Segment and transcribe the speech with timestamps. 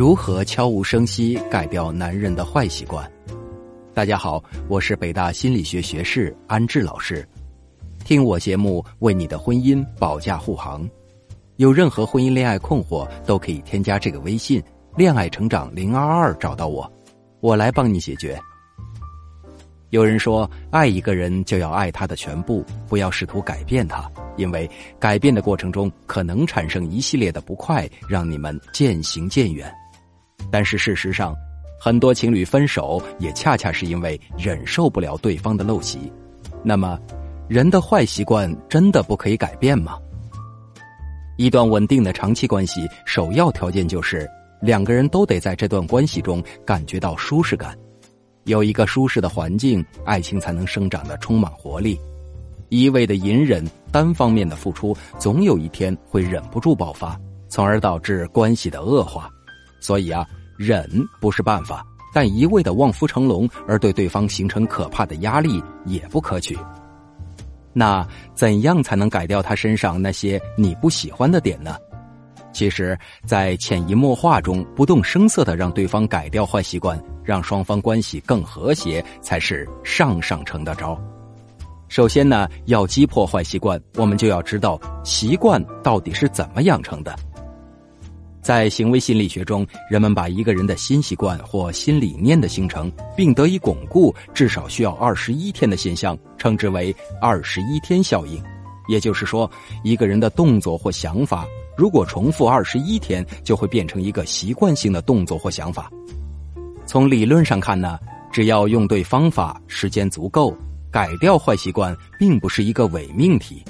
[0.00, 3.06] 如何悄无声息改掉男人的坏习惯？
[3.92, 7.22] 大家好，我是北大心理学学士安志老师。
[8.02, 10.88] 听我节目，为你的婚姻保驾护航。
[11.56, 14.62] 有任何婚姻恋爱困惑，都可以添加这个微信
[14.96, 16.90] “恋爱成长零二二”找到我，
[17.40, 18.40] 我来帮你解决。
[19.90, 24.66] 有人说，爱一个人就要爱他的全部，不要试图改变他，因为
[24.98, 29.70] 改变的过程中可能产生一系列的不快，让你们渐行渐远。
[30.50, 31.34] 但是事实上，
[31.78, 36.12] 很多情侣分手也恰恰是因为忍受不了对方的陋习。
[36.62, 36.98] 那么，
[37.48, 39.98] 人的坏习惯真的不可以改变吗？
[41.38, 44.28] 一段稳定的长期关系，首要条件就是
[44.60, 47.74] 两个人都得在这段关系中感觉到舒适感，
[48.44, 51.98] 有一个舒适的环境，爱情才能生长的充满活力。
[52.68, 59.30] 一味的隐忍、单方面的付出，总有一天会忍不住爆发，从而导致关系的恶化。
[59.80, 60.26] 所以啊。
[60.60, 60.86] 忍
[61.22, 66.54] 不是办法，但一味的望夫成龙而对对方形成可怕的压力也不可取。
[67.72, 71.78] 那怎样才能改掉他身上那些你不喜欢的点呢？
[72.52, 81.00] 其实，在潜移默化中不动声色的让对方改掉坏习惯，让双方关系更和谐，才是上上乘的招。
[81.88, 87.16] 首先呢，要击破坏习惯，我们就要知道习惯到底是怎么养成的。
[88.42, 98.42] 在行为心理学中，人们把一个人的新习惯或新理念的形成并得以巩固，至少需要二十一天的现象，称之为“二十一天效应”。
[98.88, 99.48] 也就是说，
[99.84, 101.46] 一个人的动作或想法，
[101.76, 105.90] 如果重复二十一天，就会变成一个习惯性的动作或想法。
[106.86, 107.98] 从理论上看呢，
[108.32, 110.56] 只要用对方法，时间足够，
[110.90, 113.62] 改掉坏习惯并不是一个伪命题。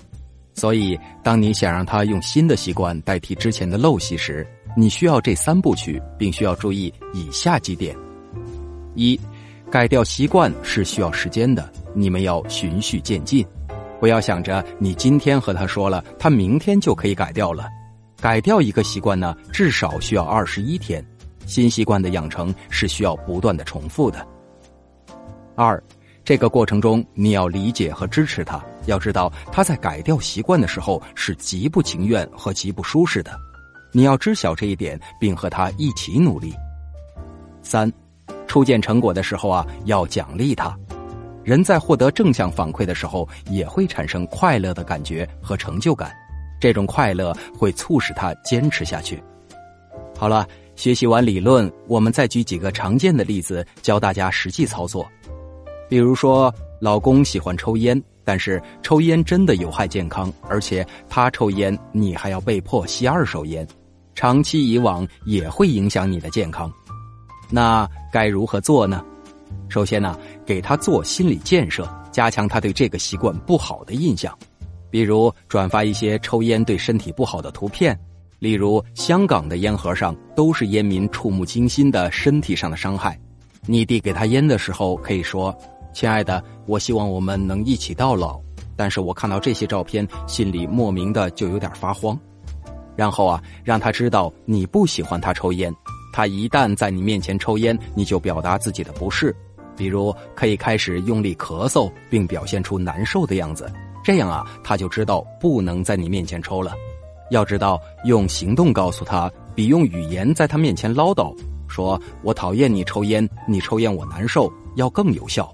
[0.55, 7.97] 所以，当你想让他用新的习惯代替之前的陋习时，你需要这三部曲，并需要注意以下几点：
[8.95, 9.19] 一，
[9.71, 13.47] 改掉习惯是需要时间的，你们要循序渐进，
[13.99, 17.69] 不要想着你今天和他说了，他明天就可以改掉了。
[18.21, 21.05] 改掉一个习惯呢，至少需要二十一天。
[21.47, 24.25] 新习惯的养成是需要不断的重复的。
[25.57, 25.83] 二，
[26.25, 33.37] 这个过程中你要理解和支持他，要知道他在改掉习惯的时候是极不情愿和极不舒适的。
[33.93, 36.55] 你要知晓这一点，并和他一起努力。
[37.63, 37.93] 三，
[38.47, 40.77] 初见成果的时候啊，要奖励他。
[41.43, 46.13] 人在获得正向反馈的时候，也会产生快乐的感觉和成就感，
[46.61, 49.23] 这种快乐会促使他坚持下去。
[50.17, 50.47] 好了，
[50.77, 55.07] 学习完理论，我们再举几个常见的例子，教大家实际操作。
[55.89, 58.01] 比如说，老公喜欢抽烟。
[58.23, 63.67] 但是抽烟真的有害健康，而且他抽烟，你还要被迫吸二手烟，
[64.21, 66.71] 长期以往也会影响你的健康。
[67.49, 69.03] 那该如何做呢？
[69.71, 70.15] 首先呢，
[70.45, 74.39] 给他做心理建设，加强他对这个习惯不好的印象，
[74.91, 77.99] 比如转发一些抽烟对身体不好的图片，
[78.41, 83.19] 例如香港的烟盒上都是烟民触目惊心的身体上的伤害。
[83.65, 85.57] 你递给他烟的时候，可以说。
[85.95, 88.39] 亲爱的，我希望我们能一起到老，
[88.77, 92.21] 但是我看到这些照片，心里莫名的就有点发慌。
[93.01, 95.75] 然后啊，让他知道你不喜欢他抽烟，
[96.13, 99.35] 他一旦在你面前抽烟，你就表达自己的不适，
[99.75, 103.73] 比如可以开始用力咳嗽，并表现出难受的样子，
[104.05, 106.75] 这样啊，他就知道不能在你面前抽了。
[107.31, 111.35] 要知道，用行动告诉他，比用语言在他面前唠叨，
[111.69, 115.51] 说我讨厌你抽烟，你抽烟我难受，要更有效。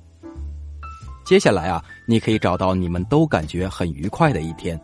[1.24, 4.76] 接下来啊，你可以找到你们都感觉很愉快的一天，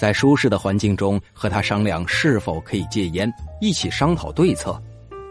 [0.00, 3.30] 在舒适的环境中和他商量是否可以戒烟，
[3.60, 4.80] 一起商讨对策。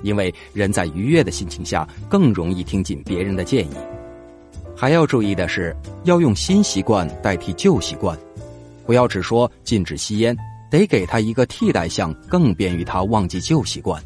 [0.03, 3.73] 因为人在愉悦的心情下更容易听进别人的建议。
[4.77, 8.15] 还要注意的是，要用新习惯代替旧习惯，
[8.85, 10.37] 不要只说禁止吸烟，
[10.69, 13.99] 得给他一个替代项，更便于他忘记旧习惯。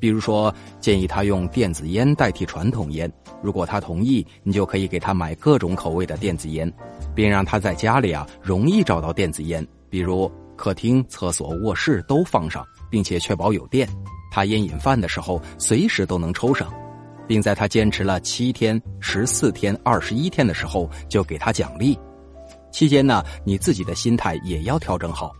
[0.00, 3.12] 比如说，建议他用电子烟代替传统烟。
[3.42, 6.72] 如果他同意，你就可以给他买各种口味的电子烟，
[7.14, 13.88] 并让他在家里啊容易找到电子烟，比如客厅、厕所、卧室都放上，并且确保有电。
[14.30, 16.72] 他烟瘾犯的时候，随时都能抽上，
[17.26, 21.98] 并在他坚持了七天、十四天、二十一天的时候，就给他奖励。
[22.70, 25.32] 期间呢，你自己的心态也要调整好，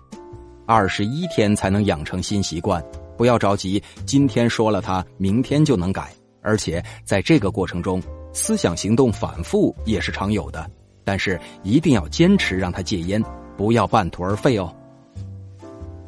[0.66, 2.82] 二十一天才能养成新习惯。
[3.16, 6.10] 不要着急，今天说了他，明天就能改。
[6.40, 8.02] 而且在这个过程中，
[8.32, 10.70] 思想行动反复也是常有的。
[11.04, 13.22] 但是一定要坚持让他戒烟，
[13.58, 14.72] 不要半途而废哦。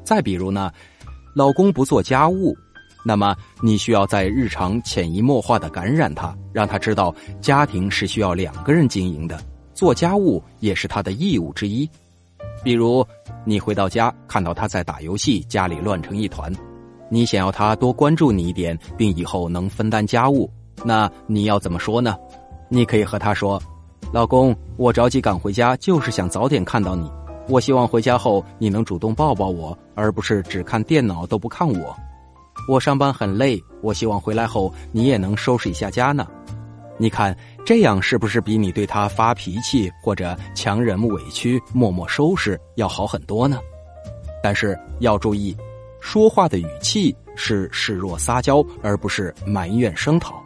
[0.04, 0.72] 再比如呢，
[1.34, 2.56] 老公不做家务，
[3.04, 9.38] 那么你需要在日常潜移默化的感染他，让他知道家庭是需要两个人经营的，
[9.74, 11.88] 做家务也是他的义务之一。
[12.62, 13.04] 比如，
[13.44, 16.52] 你回到家看到他在打游戏，家里乱成一团，
[17.08, 20.48] 你想要他多关注你一点，并以后能分担家务，
[20.84, 22.16] 那你要怎么说呢？
[22.68, 23.60] 你可以和他说
[24.12, 27.10] ：“老公，我着急赶回家，就是想早点看到你。
[27.50, 31.94] 我希望回家后你能主动抱抱我，而不是只看电脑都不看我。
[32.68, 36.26] 我上班很累，我希望回来后你也能收拾一下家呢。
[36.96, 43.60] 你看。”这样是不是比你对他发脾气或者强忍委屈、默默收拾要好很多呢？
[44.42, 45.54] 但是要注意，
[46.00, 50.42] 说话的语气是示弱撒娇，而不是埋怨声讨，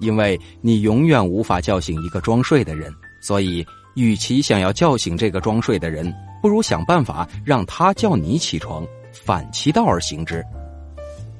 [0.00, 2.92] 因为你永远无法叫醒一个装睡的人。
[3.22, 3.64] 所以，
[3.94, 10.44] 与其想要叫醒这个装睡的人，不如想办法让他叫你起床，反其道而行之。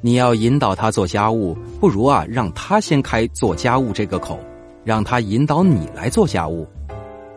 [0.00, 4.38] 你要引导他做家务，不如啊让他先开做家务这个口。
[4.82, 6.66] 让他引导你来做家务，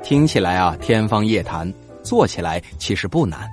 [0.01, 1.71] 听起来啊天方夜谭，
[2.01, 3.45] 做起来其实不难。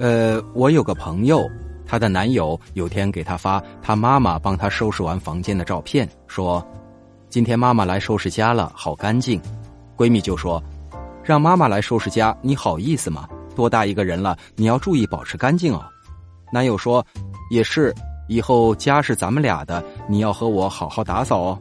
[0.00, 1.48] 呃，我有个朋友，
[1.86, 6.66] 她的男友有天给她发她妈妈帮她收拾完房间的照片，说
[7.30, 9.40] ：“今天妈妈来收拾家了，好干净。”
[9.96, 10.62] 闺蜜就说
[11.24, 13.28] ：“让妈妈来收拾家，你好意思吗？
[13.54, 15.84] 多大一个人了，你要注意保持干净哦。”
[16.52, 17.04] 男友说
[17.50, 17.94] ：“也是，
[18.28, 21.58] 以后家是咱们俩的，你要和我好好打扫哦。”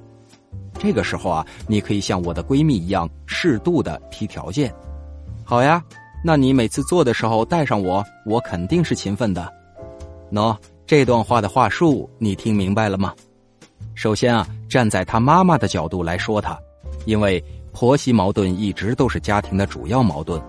[0.77, 4.73] 这个时候啊，你可以像我的闺蜜一样，适度的提条件。
[5.43, 5.81] 好呀，
[6.23, 9.51] 那你每次做的时候带上我，我肯定是勤奋的。
[10.31, 10.55] 喏，
[10.85, 13.13] 这段话的话术你听明白了吗？
[13.93, 16.59] 首先啊，站在她妈妈的角度来说她，
[17.05, 17.41] 因为
[17.75, 20.42] 婆媳矛盾一直都是家庭的主要矛盾。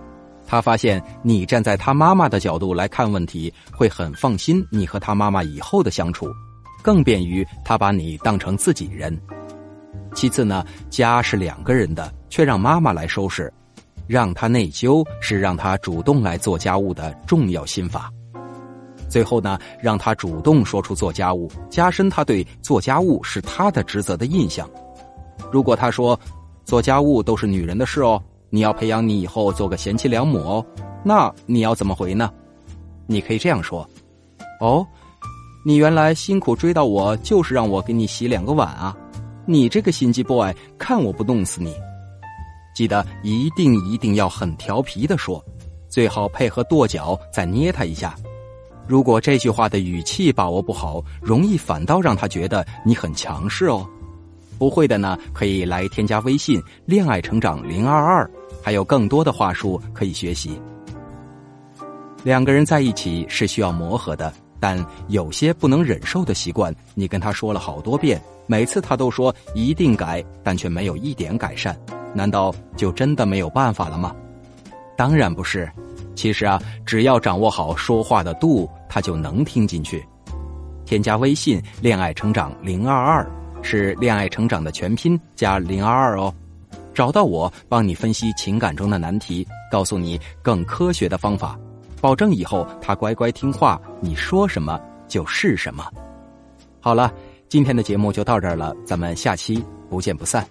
[0.47, 6.29] 她发现你站在她妈妈的角度来看问题，会很放心你和她妈妈以后的相处，
[6.85, 9.21] 更便于她把你当成自己人。
[10.15, 13.53] 其次呢，家是两个人的，却让妈妈来收拾，
[14.07, 18.09] 让他内疚是让他主动来做家务的重要心法。
[19.09, 24.71] 最后呢，让他主动说出做家务，加深他对做家务是他的职责的印象。
[25.51, 26.19] 如果他说
[26.67, 28.21] 做家务都是女人的事哦，
[28.51, 30.67] 你要培养你以后做个贤妻良母哦，
[31.05, 32.29] 那你要怎么回呢？
[33.07, 33.89] 你可以这样说：
[34.61, 34.85] 哦，
[35.65, 38.97] 你原来辛苦追到我，就是让我给你洗两个碗啊。
[39.47, 41.73] 你这个心机 boy，看我不弄死你！
[42.75, 45.41] 记得一定一定要很调皮的说，
[45.89, 48.13] 最好配合跺脚再捏他一下。
[48.89, 53.89] 如果这句话的语气把握不好，容易反倒让他觉得你很强势哦。
[54.59, 58.31] 不会的呢，可以来添加微信“恋爱成长零二二”，
[58.63, 60.61] 还有更多的话术可以学习。
[62.25, 68.21] 两个人在一起是需要磨合的，但有些不能忍受的习惯，你跟他说了好多遍。
[68.49, 71.77] 每次他都说一定改，但却没有一点改善，
[72.15, 74.15] 难道就真的没有办法了吗？
[74.97, 75.71] 当然不是，
[76.15, 80.05] 其实啊，只要掌握好说话的度，他就能听进去。
[80.85, 83.29] 添加微信“恋爱成长零二二”，
[83.67, 86.33] 是“恋爱成长”的全拼加零二二哦。
[86.95, 91.59] 找到我，帮你分析情感中的难题，告诉你更科学的方法，
[92.01, 95.85] 保证以后他乖乖听话，你说什么就是什么。
[96.81, 97.13] 好了。
[97.49, 100.45] 今天的节目就到这儿了，咱们下期不见不散。